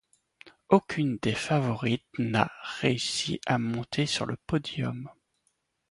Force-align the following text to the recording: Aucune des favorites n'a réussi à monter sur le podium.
Aucune 0.69 1.19
des 1.21 1.35
favorites 1.35 2.01
n'a 2.17 2.49
réussi 2.81 3.39
à 3.45 3.59
monter 3.59 4.07
sur 4.07 4.25
le 4.25 4.35
podium. 4.47 5.07